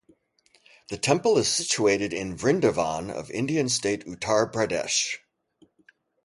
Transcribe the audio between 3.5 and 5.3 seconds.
state Uttar Pradesh.